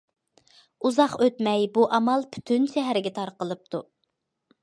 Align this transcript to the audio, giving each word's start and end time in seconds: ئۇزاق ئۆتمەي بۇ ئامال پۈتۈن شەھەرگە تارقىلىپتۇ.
ئۇزاق 0.87 1.13
ئۆتمەي 1.25 1.67
بۇ 1.75 1.83
ئامال 1.97 2.25
پۈتۈن 2.37 2.65
شەھەرگە 2.73 3.13
تارقىلىپتۇ. 3.21 3.83